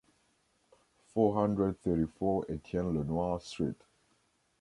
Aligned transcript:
Four 1.13 1.35
hundred 1.35 1.79
thirty-four 1.83 2.47
Etienne 2.49 2.97
Lenoir 2.97 3.39
Street. 3.39 3.83